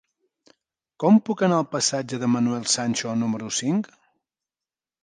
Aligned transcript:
Com 1.03 1.19
puc 1.27 1.43
anar 1.49 1.59
al 1.65 1.69
passatge 1.75 2.21
de 2.25 2.31
Manuel 2.37 2.67
Sancho 2.79 3.17
número 3.23 3.53
cinc? 3.61 3.97